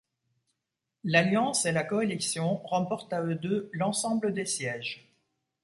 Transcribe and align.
L'Alliance 1.03 1.67
et 1.67 1.71
la 1.71 1.83
Coalition 1.83 2.55
remportent 2.63 3.13
à 3.13 3.21
eux 3.21 3.35
deux 3.35 3.69
l'ensemble 3.71 4.33
des 4.33 4.47
sièges. 4.47 5.07